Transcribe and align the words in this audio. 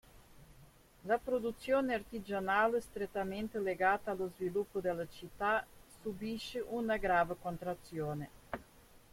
La 1.03 1.19
produzione 1.19 1.93
artigianale, 1.93 2.81
strettamente 2.81 3.59
legata 3.59 4.09
allo 4.09 4.31
sviluppo 4.35 4.79
della 4.79 5.07
città, 5.07 5.63
subisce 6.01 6.59
una 6.67 6.97
grave 6.97 7.35
contrazione. 7.39 8.29